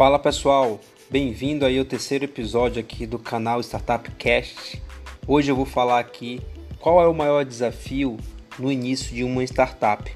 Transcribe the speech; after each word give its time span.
Fala 0.00 0.18
pessoal, 0.18 0.80
bem-vindo 1.10 1.66
aí 1.66 1.78
ao 1.78 1.84
terceiro 1.84 2.24
episódio 2.24 2.80
aqui 2.80 3.04
do 3.04 3.18
canal 3.18 3.60
Startup 3.60 4.10
Cast. 4.12 4.82
Hoje 5.28 5.52
eu 5.52 5.54
vou 5.54 5.66
falar 5.66 5.98
aqui 5.98 6.40
qual 6.78 7.02
é 7.02 7.06
o 7.06 7.12
maior 7.12 7.44
desafio 7.44 8.16
no 8.58 8.72
início 8.72 9.14
de 9.14 9.22
uma 9.22 9.44
startup. 9.44 10.10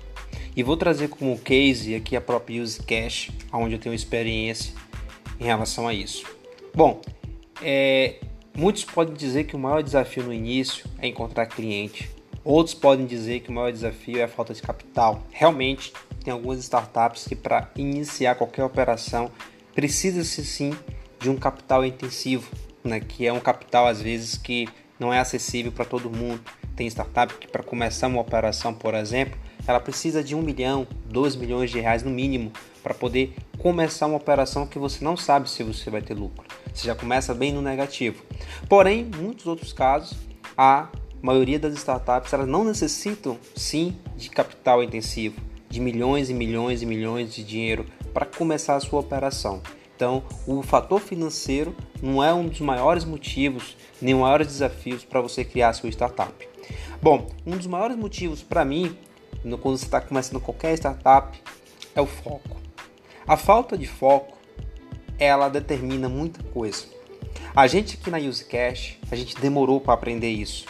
E 0.57 0.63
vou 0.63 0.79
trazer 0.79 1.09
como 1.09 1.39
case 1.39 1.95
aqui 1.95 2.17
a 2.17 2.21
própria 2.23 2.63
UseCash, 2.63 3.31
onde 3.53 3.75
eu 3.75 3.79
tenho 3.79 3.95
experiência 3.95 4.73
em 5.39 5.45
relação 5.45 5.87
a 5.87 5.93
isso. 5.93 6.25
Bom, 6.75 7.03
é, 7.61 8.21
muitos 8.57 8.87
podem 8.87 9.13
dizer 9.13 9.45
que 9.45 9.55
o 9.55 9.59
maior 9.59 9.83
desafio 9.83 10.23
no 10.23 10.33
início 10.33 10.87
é 10.99 11.09
encontrar 11.09 11.45
cliente. 11.45 12.11
Outros 12.43 12.75
podem 12.75 13.05
dizer 13.05 13.41
que 13.41 13.51
o 13.51 13.53
maior 13.53 13.71
desafio 13.71 14.19
é 14.19 14.23
a 14.23 14.29
falta 14.29 14.55
de 14.55 14.63
capital. 14.63 15.23
Realmente, 15.31 15.93
tem 16.25 16.33
algumas 16.33 16.59
startups 16.61 17.29
que 17.29 17.37
para 17.37 17.71
iniciar 17.77 18.35
qualquer 18.35 18.65
operação 18.65 19.31
precisa-se 19.75 20.45
sim 20.45 20.73
de 21.19 21.29
um 21.29 21.37
capital 21.37 21.85
intensivo, 21.85 22.51
né? 22.83 23.01
que 23.01 23.27
é 23.27 23.33
um 23.33 23.41
capital 23.41 23.87
às 23.87 24.01
vezes 24.01 24.37
que 24.37 24.69
não 24.99 25.13
é 25.13 25.19
acessível 25.19 25.73
para 25.73 25.85
todo 25.85 26.11
mundo. 26.11 26.41
Tem 26.77 26.87
startup 26.87 27.33
que 27.35 27.47
para 27.49 27.63
começar 27.63 28.07
uma 28.07 28.21
operação, 28.21 28.75
por 28.75 28.95
exemplo, 28.95 29.39
ela 29.67 29.81
precisa 29.81 30.23
de 30.23 30.35
um 30.35 30.43
milhão, 30.43 30.87
dois 31.07 31.37
milhões 31.37 31.71
de 31.71 31.81
reais 31.81 32.03
no 32.03 32.11
mínimo 32.11 32.53
para 32.83 32.93
poder 32.93 33.35
começar 33.59 34.07
uma 34.07 34.17
operação 34.17 34.67
que 34.67 34.79
você 34.79 35.03
não 35.05 35.17
sabe 35.17 35.49
se 35.49 35.63
você 35.63 35.89
vai 35.89 36.03
ter 36.03 36.15
lucro. 36.15 36.45
Você 36.73 36.87
já 36.87 36.95
começa 36.95 37.33
bem 37.33 37.53
no 37.53 37.63
negativo. 37.63 38.23
Porém, 38.69 39.01
em 39.01 39.23
muitos 39.23 39.47
outros 39.47 39.73
casos, 39.73 40.19
a 40.57 40.89
maioria 41.23 41.59
das 41.59 41.75
startups 41.75 42.33
elas 42.33 42.47
não 42.47 42.65
necessitam 42.65 43.39
sim 43.57 43.97
de 44.17 44.29
capital 44.29 44.83
intensivo, 44.83 45.41
de 45.71 45.81
milhões 45.81 46.29
e 46.29 46.35
milhões 46.35 46.83
e 46.83 46.87
milhões 46.87 47.35
de 47.35 47.43
dinheiro 47.43 47.87
para 48.15 48.25
começar 48.25 48.77
a 48.77 48.81
sua 48.81 49.01
operação. 49.01 49.61
Então, 49.97 50.23
o 50.47 50.63
fator 50.63 51.01
financeiro 51.01 51.75
não 52.01 52.23
é 52.23 52.33
um 52.33 52.49
dos 52.49 52.61
maiores 52.61 53.05
motivos, 53.05 53.77
nem 54.01 54.15
um 54.15 54.21
maiores 54.21 54.47
desafios 54.47 55.05
para 55.05 55.21
você 55.21 55.45
criar 55.45 55.71
a 55.71 55.73
sua 55.73 55.91
startup. 55.91 56.49
Bom, 57.03 57.29
um 57.45 57.57
dos 57.57 57.67
maiores 57.67 57.97
motivos 57.97 58.43
para 58.43 58.65
mim, 58.65 58.97
quando 59.61 59.77
você 59.77 59.85
está 59.85 60.01
começando 60.01 60.41
qualquer 60.41 60.75
startup, 60.75 61.39
é 61.95 62.01
o 62.01 62.07
foco. 62.07 62.57
A 63.27 63.37
falta 63.37 63.77
de 63.77 63.87
foco, 63.87 64.37
ela 65.19 65.49
determina 65.49 66.09
muita 66.09 66.43
coisa. 66.43 66.87
A 67.55 67.67
gente 67.67 67.97
aqui 67.97 68.11
na 68.11 68.19
UseCash, 68.19 68.99
a 69.11 69.17
gente 69.17 69.37
demorou 69.37 69.81
para 69.81 69.95
aprender 69.95 70.31
isso. 70.31 70.67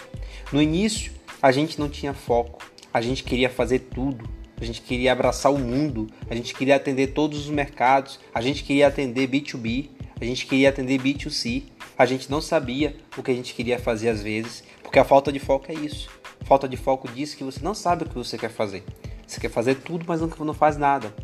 No 0.53 0.61
início, 0.61 1.13
a 1.41 1.51
gente 1.51 1.79
não 1.79 1.89
tinha 1.89 2.13
foco, 2.13 2.63
a 2.93 3.01
gente 3.01 3.25
queria 3.25 3.49
fazer 3.49 3.81
tudo, 3.81 4.29
a 4.65 4.67
gente 4.67 4.81
queria 4.81 5.13
abraçar 5.13 5.53
o 5.53 5.59
mundo, 5.59 6.09
a 6.29 6.35
gente 6.35 6.55
queria 6.55 6.77
atender 6.77 7.09
todos 7.09 7.39
os 7.41 7.51
mercados, 7.51 8.19
a 8.35 8.41
gente 8.41 8.65
queria 8.65 8.89
atender 8.89 9.29
B2B, 9.29 9.91
a 10.21 10.25
gente 10.25 10.47
queria 10.47 10.71
atender 10.71 10.99
B2C. 10.99 11.65
A 11.97 12.07
gente 12.07 12.31
não 12.31 12.41
sabia 12.41 12.97
o 13.17 13.23
que 13.23 13.31
a 13.31 13.35
gente 13.35 13.55
queria 13.55 13.79
fazer 13.79 14.09
às 14.09 14.23
vezes, 14.23 14.65
porque 14.83 14.99
a 14.99 15.05
falta 15.05 15.31
de 15.31 15.39
foco 15.39 15.71
é 15.71 15.75
isso. 15.75 16.09
Falta 16.45 16.69
de 16.69 16.77
foco 16.77 17.09
diz 17.09 17.35
que 17.35 17.45
você 17.45 17.61
não 17.63 17.75
sabe 17.75 18.05
o 18.05 18.09
que 18.09 18.15
você 18.15 18.37
quer 18.37 18.51
fazer. 18.51 18.83
Você 19.27 19.41
quer 19.41 19.51
fazer 19.51 19.77
tudo, 19.77 20.05
mas 20.09 20.21
não 20.21 20.55
faz 20.55 20.77
nada. 20.77 21.15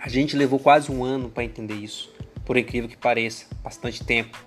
A 0.00 0.08
gente 0.08 0.36
levou 0.36 0.58
quase 0.58 0.90
um 0.90 1.04
ano 1.04 1.28
para 1.28 1.44
entender 1.44 1.74
isso, 1.74 2.12
por 2.44 2.56
incrível 2.56 2.88
que 2.88 2.96
pareça, 2.96 3.46
bastante 3.62 4.02
tempo. 4.02 4.38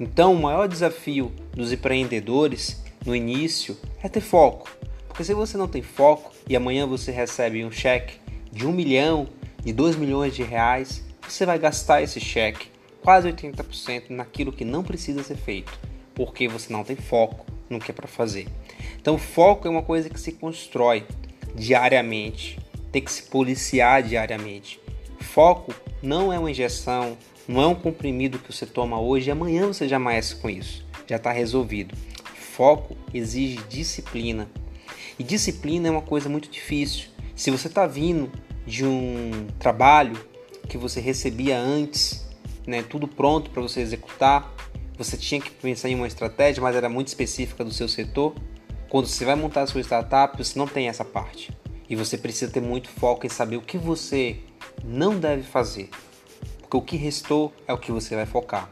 Então, 0.00 0.34
o 0.34 0.42
maior 0.42 0.66
desafio 0.66 1.32
dos 1.52 1.72
empreendedores 1.72 2.82
no 3.04 3.14
início 3.14 3.76
é 4.02 4.08
ter 4.08 4.20
foco. 4.20 4.68
Porque 5.16 5.24
se 5.24 5.32
você 5.32 5.56
não 5.56 5.66
tem 5.66 5.80
foco 5.80 6.30
e 6.46 6.54
amanhã 6.54 6.86
você 6.86 7.10
recebe 7.10 7.64
um 7.64 7.70
cheque 7.70 8.20
de 8.52 8.66
um 8.66 8.70
milhão, 8.70 9.26
de 9.64 9.72
dois 9.72 9.96
milhões 9.96 10.36
de 10.36 10.42
reais, 10.42 11.02
você 11.26 11.46
vai 11.46 11.58
gastar 11.58 12.02
esse 12.02 12.20
cheque, 12.20 12.68
quase 13.02 13.26
80%, 13.32 14.10
naquilo 14.10 14.52
que 14.52 14.62
não 14.62 14.84
precisa 14.84 15.22
ser 15.22 15.36
feito, 15.36 15.72
porque 16.14 16.46
você 16.46 16.70
não 16.70 16.84
tem 16.84 16.96
foco 16.96 17.46
no 17.70 17.78
que 17.78 17.90
é 17.90 17.94
para 17.94 18.06
fazer. 18.06 18.46
Então, 19.00 19.16
foco 19.16 19.66
é 19.66 19.70
uma 19.70 19.80
coisa 19.80 20.10
que 20.10 20.20
se 20.20 20.32
constrói 20.32 21.06
diariamente, 21.54 22.58
tem 22.92 23.00
que 23.00 23.10
se 23.10 23.22
policiar 23.22 24.02
diariamente. 24.02 24.78
Foco 25.18 25.74
não 26.02 26.30
é 26.30 26.38
uma 26.38 26.50
injeção, 26.50 27.16
não 27.48 27.62
é 27.62 27.66
um 27.66 27.74
comprimido 27.74 28.38
que 28.38 28.52
você 28.52 28.66
toma 28.66 29.00
hoje 29.00 29.30
e 29.30 29.32
amanhã 29.32 29.66
você 29.66 29.88
já 29.88 29.96
amanhece 29.96 30.36
com 30.36 30.50
isso, 30.50 30.84
já 31.06 31.16
está 31.16 31.32
resolvido. 31.32 31.96
Foco 32.34 32.94
exige 33.14 33.56
disciplina, 33.66 34.46
e 35.18 35.24
disciplina 35.24 35.88
é 35.88 35.90
uma 35.90 36.02
coisa 36.02 36.28
muito 36.28 36.48
difícil. 36.50 37.08
Se 37.34 37.50
você 37.50 37.68
está 37.68 37.86
vindo 37.86 38.30
de 38.66 38.84
um 38.84 39.46
trabalho 39.58 40.16
que 40.68 40.76
você 40.76 41.00
recebia 41.00 41.58
antes, 41.58 42.26
né, 42.66 42.82
tudo 42.82 43.06
pronto 43.06 43.50
para 43.50 43.62
você 43.62 43.80
executar, 43.80 44.54
você 44.98 45.16
tinha 45.16 45.40
que 45.40 45.50
pensar 45.50 45.88
em 45.88 45.94
uma 45.94 46.06
estratégia, 46.06 46.62
mas 46.62 46.74
era 46.74 46.88
muito 46.88 47.08
específica 47.08 47.64
do 47.64 47.72
seu 47.72 47.88
setor. 47.88 48.34
Quando 48.88 49.06
você 49.06 49.24
vai 49.24 49.34
montar 49.34 49.62
a 49.62 49.66
sua 49.66 49.80
startup, 49.82 50.36
você 50.36 50.58
não 50.58 50.66
tem 50.66 50.88
essa 50.88 51.04
parte. 51.04 51.50
E 51.88 51.94
você 51.94 52.16
precisa 52.16 52.50
ter 52.50 52.60
muito 52.60 52.88
foco 52.88 53.26
em 53.26 53.28
saber 53.28 53.56
o 53.56 53.62
que 53.62 53.78
você 53.78 54.38
não 54.84 55.18
deve 55.18 55.42
fazer. 55.42 55.90
Porque 56.60 56.76
o 56.76 56.82
que 56.82 56.96
restou 56.96 57.52
é 57.66 57.72
o 57.72 57.78
que 57.78 57.92
você 57.92 58.16
vai 58.16 58.26
focar. 58.26 58.70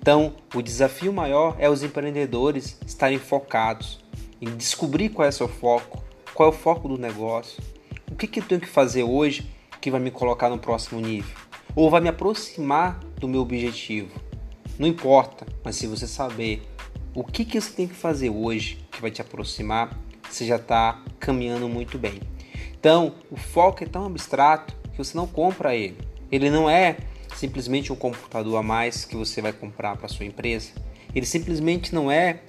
Então, 0.00 0.34
o 0.54 0.62
desafio 0.62 1.12
maior 1.12 1.54
é 1.58 1.68
os 1.68 1.82
empreendedores 1.82 2.78
estarem 2.86 3.18
focados, 3.18 4.00
em 4.40 4.56
descobrir 4.56 5.10
qual 5.10 5.26
é 5.26 5.28
o 5.28 5.32
seu 5.32 5.48
foco, 5.48 6.02
qual 6.34 6.50
é 6.50 6.52
o 6.52 6.56
foco 6.56 6.88
do 6.88 6.98
negócio, 6.98 7.62
o 8.10 8.14
que, 8.14 8.26
que 8.26 8.40
eu 8.40 8.44
tenho 8.44 8.60
que 8.60 8.68
fazer 8.68 9.02
hoje 9.02 9.50
que 9.80 9.90
vai 9.90 10.00
me 10.00 10.10
colocar 10.10 10.48
no 10.48 10.58
próximo 10.58 11.00
nível, 11.00 11.36
ou 11.74 11.90
vai 11.90 12.00
me 12.00 12.08
aproximar 12.08 12.98
do 13.18 13.28
meu 13.28 13.40
objetivo. 13.40 14.20
Não 14.78 14.88
importa, 14.88 15.46
mas 15.64 15.76
se 15.76 15.86
você 15.86 16.06
saber 16.06 16.62
o 17.14 17.24
que, 17.24 17.44
que 17.44 17.60
você 17.60 17.72
tem 17.72 17.88
que 17.88 17.94
fazer 17.94 18.30
hoje 18.30 18.78
que 18.90 19.00
vai 19.00 19.10
te 19.10 19.20
aproximar, 19.20 19.98
você 20.28 20.46
já 20.46 20.56
está 20.56 21.02
caminhando 21.18 21.68
muito 21.68 21.98
bem. 21.98 22.20
Então, 22.78 23.14
o 23.30 23.36
foco 23.36 23.84
é 23.84 23.86
tão 23.86 24.06
abstrato 24.06 24.74
que 24.92 24.98
você 24.98 25.16
não 25.16 25.26
compra 25.26 25.74
ele. 25.74 25.98
Ele 26.30 26.48
não 26.48 26.70
é 26.70 26.96
simplesmente 27.34 27.92
um 27.92 27.96
computador 27.96 28.56
a 28.56 28.62
mais 28.62 29.04
que 29.04 29.16
você 29.16 29.42
vai 29.42 29.52
comprar 29.52 29.96
para 29.96 30.08
sua 30.08 30.24
empresa. 30.24 30.72
Ele 31.14 31.26
simplesmente 31.26 31.94
não 31.94 32.10
é 32.10 32.40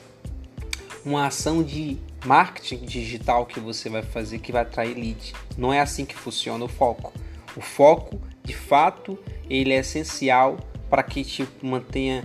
uma 1.05 1.27
ação 1.27 1.63
de 1.63 1.97
marketing 2.25 2.85
digital 2.85 3.45
que 3.45 3.59
você 3.59 3.89
vai 3.89 4.03
fazer 4.03 4.39
que 4.39 4.51
vai 4.51 4.61
atrair 4.61 4.95
lead. 4.95 5.33
Não 5.57 5.73
é 5.73 5.79
assim 5.79 6.05
que 6.05 6.15
funciona 6.15 6.63
o 6.63 6.67
foco. 6.67 7.13
O 7.55 7.61
foco, 7.61 8.19
de 8.43 8.55
fato, 8.55 9.17
ele 9.49 9.73
é 9.73 9.77
essencial 9.77 10.57
para 10.89 11.03
que 11.03 11.23
te 11.23 11.47
mantenha 11.61 12.23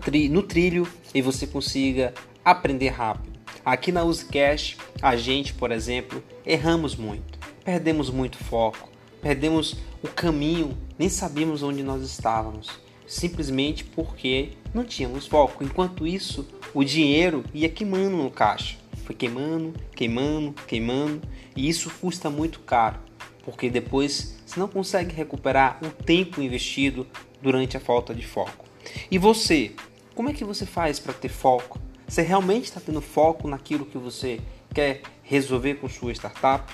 tri 0.00 0.28
no 0.28 0.42
trilho 0.42 0.88
e 1.14 1.20
você 1.20 1.46
consiga 1.46 2.14
aprender 2.44 2.88
rápido. 2.88 3.38
Aqui 3.64 3.92
na 3.92 4.02
UseCash, 4.04 4.76
a 5.00 5.14
gente, 5.16 5.54
por 5.54 5.70
exemplo, 5.70 6.22
erramos 6.44 6.96
muito, 6.96 7.38
perdemos 7.64 8.10
muito 8.10 8.36
foco, 8.38 8.90
perdemos 9.20 9.76
o 10.02 10.08
caminho, 10.08 10.76
nem 10.98 11.08
sabíamos 11.08 11.62
onde 11.62 11.82
nós 11.82 12.02
estávamos 12.02 12.81
simplesmente 13.12 13.84
porque 13.84 14.52
não 14.72 14.84
tínhamos 14.84 15.26
foco. 15.26 15.62
Enquanto 15.62 16.06
isso, 16.06 16.48
o 16.72 16.82
dinheiro 16.82 17.44
ia 17.52 17.68
queimando 17.68 18.16
no 18.16 18.30
caixa. 18.30 18.78
Foi 19.04 19.14
queimando, 19.14 19.74
queimando, 19.94 20.54
queimando, 20.66 21.20
e 21.54 21.68
isso 21.68 21.90
custa 22.00 22.30
muito 22.30 22.60
caro, 22.60 22.98
porque 23.44 23.68
depois 23.68 24.38
você 24.46 24.58
não 24.58 24.66
consegue 24.66 25.14
recuperar 25.14 25.78
o 25.82 25.90
tempo 25.90 26.40
investido 26.40 27.06
durante 27.42 27.76
a 27.76 27.80
falta 27.80 28.14
de 28.14 28.26
foco. 28.26 28.64
E 29.10 29.18
você, 29.18 29.72
como 30.14 30.30
é 30.30 30.32
que 30.32 30.44
você 30.44 30.64
faz 30.64 30.98
para 30.98 31.12
ter 31.12 31.28
foco? 31.28 31.78
Você 32.08 32.22
realmente 32.22 32.64
está 32.64 32.80
tendo 32.80 33.02
foco 33.02 33.46
naquilo 33.46 33.84
que 33.84 33.98
você 33.98 34.40
quer 34.72 35.02
resolver 35.22 35.74
com 35.74 35.88
sua 35.88 36.12
startup? 36.12 36.72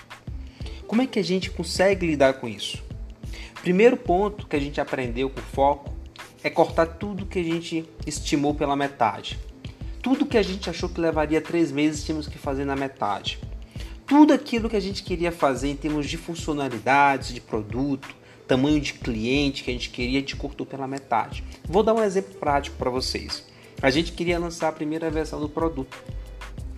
Como 0.87 1.03
é 1.03 1.07
que 1.07 1.19
a 1.19 1.25
gente 1.25 1.51
consegue 1.51 2.07
lidar 2.07 2.35
com 2.35 2.47
isso? 2.47 2.85
Primeiro 3.61 3.97
ponto 3.97 4.47
que 4.47 4.55
a 4.55 4.61
gente 4.61 4.81
aprendeu 4.81 5.29
com 5.29 5.41
foco 5.41 5.98
é 6.43 6.51
cortar 6.51 6.87
tudo 6.87 7.27
que 7.27 7.39
a 7.39 7.43
gente 7.43 7.89
estimou 8.07 8.55
pela 8.55 8.77
metade. 8.77 9.39
Tudo 10.03 10.27
que 10.27 10.39
a 10.39 10.43
gente 10.43 10.71
achou 10.71 10.89
que 10.89 11.01
levaria 11.01 11.41
três 11.41 11.73
meses, 11.73 12.05
tínhamos 12.05 12.29
que 12.29 12.39
fazer 12.39 12.65
na 12.65 12.77
metade. 12.77 13.39
Tudo 14.07 14.33
aquilo 14.33 14.71
que 14.71 14.77
a 14.77 14.81
gente 14.81 15.03
queria 15.03 15.33
fazer 15.33 15.69
em 15.69 15.77
termos 15.77 16.09
de 16.09 16.17
funcionalidades, 16.17 17.35
de 17.35 17.41
produto, 17.41 18.09
tamanho 18.47 18.81
de 18.81 18.95
cliente 18.95 19.63
que 19.63 19.71
a 19.71 19.73
gente 19.73 19.91
queria, 19.91 20.19
a 20.19 20.21
gente 20.21 20.37
cortou 20.37 20.65
pela 20.65 20.87
metade. 20.87 21.45
Vou 21.65 21.83
dar 21.83 21.93
um 21.93 22.03
exemplo 22.03 22.35
prático 22.37 22.77
para 22.77 22.89
vocês. 22.89 23.45
A 23.83 23.91
gente 23.91 24.13
queria 24.13 24.39
lançar 24.39 24.69
a 24.69 24.73
primeira 24.73 25.11
versão 25.11 25.39
do 25.41 25.49
produto 25.49 25.97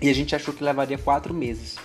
e 0.03 0.09
a 0.09 0.15
gente 0.15 0.35
achou 0.35 0.53
que 0.53 0.65
levaria 0.65 0.99
quatro 0.99 1.33
meses. 1.33 1.77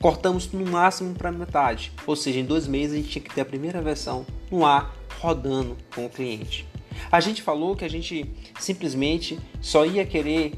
Cortamos 0.00 0.50
no 0.50 0.66
máximo 0.66 1.14
para 1.14 1.30
metade, 1.30 1.92
ou 2.06 2.16
seja, 2.16 2.40
em 2.40 2.44
dois 2.44 2.66
meses 2.66 2.94
a 2.94 2.96
gente 2.96 3.08
tinha 3.10 3.22
que 3.22 3.34
ter 3.34 3.42
a 3.42 3.44
primeira 3.44 3.80
versão 3.80 4.26
no 4.50 4.66
ar 4.66 4.94
rodando 5.20 5.76
com 5.94 6.06
o 6.06 6.10
cliente. 6.10 6.66
A 7.10 7.18
gente 7.18 7.42
falou 7.42 7.74
que 7.74 7.84
a 7.84 7.90
gente 7.90 8.30
simplesmente 8.58 9.38
só 9.60 9.84
ia 9.84 10.06
querer 10.06 10.52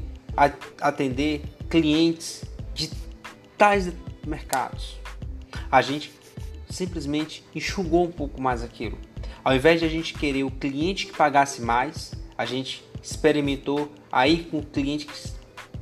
atender 0.79 1.41
clientes 1.69 2.45
de 2.73 2.91
tais 3.57 3.91
mercados. 4.25 4.97
A 5.71 5.81
gente 5.81 6.11
simplesmente 6.69 7.43
enxugou 7.55 8.05
um 8.05 8.11
pouco 8.11 8.39
mais 8.39 8.61
aquilo. 8.61 8.97
Ao 9.43 9.55
invés 9.55 9.79
de 9.79 9.85
a 9.85 9.89
gente 9.89 10.13
querer 10.13 10.43
o 10.43 10.51
cliente 10.51 11.07
que 11.07 11.17
pagasse 11.17 11.61
mais, 11.61 12.13
a 12.37 12.45
gente 12.45 12.83
experimentou 13.01 13.91
aí 14.11 14.43
com 14.43 14.59
o 14.59 14.65
cliente 14.65 15.05
que 15.05 15.13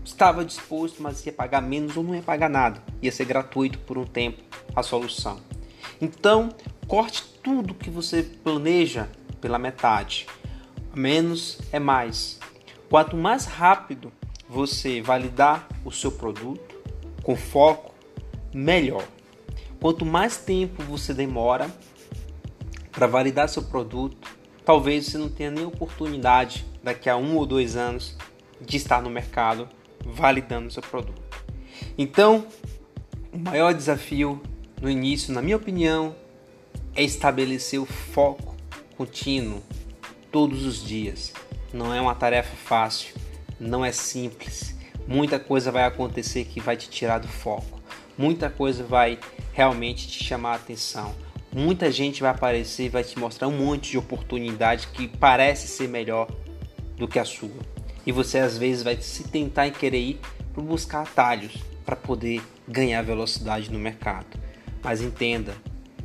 estava 0.04 0.44
disposto, 0.44 1.02
mas 1.04 1.26
ia 1.26 1.34
pagar 1.34 1.62
menos 1.62 1.96
ou 1.98 2.04
não 2.04 2.16
ia 2.16 2.22
pagar 2.22 2.50
nada. 2.50 2.82
Ia 3.02 3.12
ser 3.12 3.26
gratuito 3.26 3.78
por 3.80 3.98
um 3.98 4.06
tempo 4.06 4.42
a 4.76 4.82
solução. 4.82 5.40
Então, 6.02 6.50
corte 6.88 7.24
tudo 7.44 7.74
que 7.74 7.90
você 7.90 8.24
planeja 8.24 9.10
pela 9.40 9.60
metade. 9.60 10.28
Menos 10.94 11.60
é 11.72 11.80
mais. 11.80 12.40
Quanto 12.90 13.16
mais 13.16 13.46
rápido 13.46 14.12
você 14.50 15.02
validar 15.02 15.68
o 15.86 15.92
seu 15.92 16.12
produto 16.12 16.76
com 17.24 17.36
foco, 17.36 17.94
melhor. 18.54 19.08
Quanto 19.80 20.06
mais 20.06 20.38
tempo 20.38 20.84
você 20.84 21.14
demora 21.14 21.74
para 22.92 23.08
validar 23.08 23.48
seu 23.48 23.64
produto, 23.64 24.28
talvez 24.66 25.06
você 25.06 25.18
não 25.18 25.30
tenha 25.30 25.50
nem 25.50 25.66
oportunidade 25.66 26.66
daqui 26.84 27.10
a 27.10 27.16
um 27.16 27.38
ou 27.38 27.46
dois 27.46 27.76
anos 27.76 28.18
de 28.60 28.76
estar 28.76 29.02
no 29.02 29.10
mercado 29.10 29.70
validando 30.06 30.72
seu 30.72 30.84
produto. 30.84 31.22
Então, 31.98 32.46
o 33.32 33.38
maior 33.38 33.74
desafio 33.74 34.42
no 34.82 34.90
início, 34.90 35.34
na 35.34 35.42
minha 35.42 35.56
opinião, 35.56 36.16
é 36.96 37.04
estabelecer 37.04 37.80
o 37.80 37.86
foco 37.86 38.56
contínuo 38.98 39.64
todos 40.32 40.66
os 40.66 40.84
dias. 40.84 41.34
Não 41.74 41.94
é 41.94 42.00
uma 42.00 42.16
tarefa 42.16 42.56
fácil, 42.56 43.16
não 43.60 43.84
é 43.84 43.92
simples. 43.92 44.76
Muita 45.08 45.40
coisa 45.40 45.72
vai 45.72 45.84
acontecer 45.84 46.46
que 46.46 46.60
vai 46.60 46.78
te 46.78 46.90
tirar 46.90 47.20
do 47.20 47.28
foco. 47.28 47.82
Muita 48.18 48.50
coisa 48.50 48.84
vai 48.84 49.20
realmente 49.54 50.08
te 50.08 50.24
chamar 50.24 50.54
a 50.54 50.56
atenção. 50.56 51.14
Muita 51.54 51.92
gente 51.92 52.22
vai 52.22 52.32
aparecer 52.32 52.86
e 52.86 52.90
vai 52.90 53.04
te 53.04 53.20
mostrar 53.20 53.48
um 53.48 53.58
monte 53.58 53.92
de 53.92 53.98
oportunidade 53.98 54.88
que 54.88 55.08
parece 55.08 55.68
ser 55.68 55.90
melhor 55.90 56.30
do 56.96 57.08
que 57.08 57.20
a 57.20 57.26
sua. 57.26 57.50
E 58.06 58.12
você 58.12 58.40
às 58.40 58.58
vezes 58.58 58.84
vai 58.84 58.96
se 59.02 59.26
tentar 59.26 59.68
e 59.68 59.72
querer 59.72 60.00
ir 60.00 60.20
para 60.54 60.64
buscar 60.64 61.02
atalhos 61.02 61.58
para 61.86 61.96
poder 61.96 62.42
ganhar 62.68 63.02
velocidade 63.02 63.72
no 63.72 63.80
mercado. 63.80 64.40
Mas 64.82 65.02
entenda, 65.02 65.56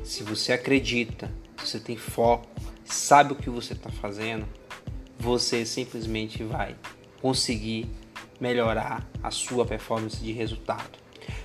se 0.03 0.23
você 0.23 0.53
acredita, 0.53 1.31
se 1.57 1.67
você 1.67 1.81
tem 1.81 1.97
foco, 1.97 2.49
sabe 2.87 3.33
o 3.33 3.37
que 3.37 3.51
você 3.51 3.73
está 3.73 3.91
fazendo, 3.91 4.47
você 5.19 5.65
simplesmente 5.65 6.43
vai 6.43 6.77
conseguir 7.21 7.89
melhorar 8.41 9.09
a 9.23 9.31
sua 9.31 9.65
performance 9.65 10.19
de 10.19 10.33
resultado. 10.33 10.99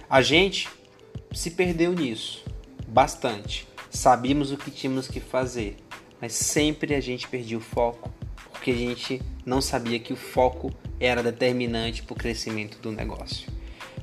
A 0.09 0.21
gente 0.21 0.69
se 1.31 1.51
perdeu 1.51 1.93
nisso 1.93 2.43
bastante. 2.87 3.67
Sabíamos 3.89 4.51
o 4.51 4.57
que 4.57 4.71
tínhamos 4.71 5.07
que 5.07 5.19
fazer, 5.19 5.77
mas 6.19 6.33
sempre 6.33 6.93
a 6.93 7.01
gente 7.01 7.27
perdia 7.27 7.57
o 7.57 7.61
foco 7.61 8.11
porque 8.61 8.69
a 8.69 8.75
gente 8.75 9.19
não 9.43 9.59
sabia 9.59 9.99
que 9.99 10.13
o 10.13 10.15
foco 10.15 10.71
era 10.99 11.23
determinante 11.23 12.03
para 12.03 12.13
o 12.13 12.15
crescimento 12.15 12.77
do 12.77 12.91
negócio. 12.91 13.51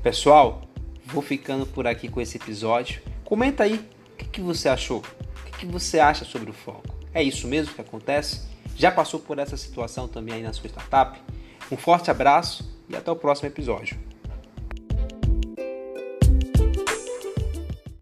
Pessoal, 0.03 0.63
vou 1.07 1.23
ficando 1.23 1.65
por 1.65 1.87
aqui 1.87 2.09
com 2.09 2.21
esse 2.21 2.39
episódio. 2.39 3.01
Comenta 3.25 3.63
aí 3.63 3.75
o 3.75 4.17
que, 4.17 4.25
que 4.25 4.41
você 4.41 4.69
achou, 4.69 4.99
o 4.99 5.45
que, 5.45 5.59
que 5.61 5.67
você 5.67 6.01
acha 6.01 6.25
sobre 6.25 6.51
o 6.51 6.53
foco. 6.53 6.98
É 7.19 7.23
isso 7.25 7.49
mesmo 7.49 7.75
que 7.75 7.81
acontece? 7.81 8.43
Já 8.77 8.93
passou 8.93 9.19
por 9.19 9.41
essa 9.41 9.57
situação 9.57 10.07
também 10.07 10.37
aí 10.37 10.43
na 10.45 10.53
sua 10.53 10.69
startup? 10.69 11.21
Um 11.69 11.77
forte 11.77 12.13
abraço 12.13 12.73
e 12.89 12.95
até 12.95 13.11
o 13.11 13.17
próximo 13.17 13.49
episódio. 13.49 13.99